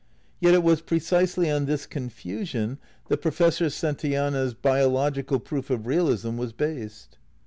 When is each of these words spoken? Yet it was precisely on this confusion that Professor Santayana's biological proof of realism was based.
Yet 0.39 0.55
it 0.55 0.63
was 0.63 0.81
precisely 0.81 1.51
on 1.51 1.67
this 1.67 1.85
confusion 1.85 2.79
that 3.07 3.21
Professor 3.21 3.69
Santayana's 3.69 4.55
biological 4.55 5.39
proof 5.39 5.69
of 5.69 5.85
realism 5.85 6.37
was 6.37 6.53
based. 6.53 7.19